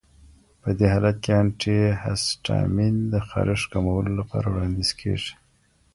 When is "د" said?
3.13-3.15